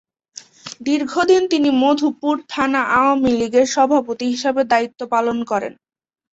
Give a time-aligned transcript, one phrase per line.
[0.81, 5.73] দীর্ঘদিন তিনি মধুপুর থানা আওয়ামী লীগের সভাপতি হিসেবে দায়িত্ব পালন করেন।